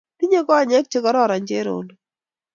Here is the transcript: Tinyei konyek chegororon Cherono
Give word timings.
Tinyei 0.17 0.45
konyek 0.47 0.85
chegororon 0.91 1.43
Cherono 1.47 1.93